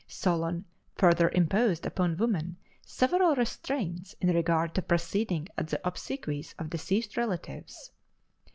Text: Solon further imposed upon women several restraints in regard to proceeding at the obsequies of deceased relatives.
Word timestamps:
Solon 0.07 0.65
further 0.95 1.29
imposed 1.29 1.85
upon 1.85 2.17
women 2.17 2.57
several 2.83 3.35
restraints 3.35 4.13
in 4.19 4.33
regard 4.33 4.73
to 4.73 4.81
proceeding 4.81 5.47
at 5.59 5.67
the 5.67 5.79
obsequies 5.87 6.55
of 6.57 6.71
deceased 6.71 7.15
relatives. 7.17 7.91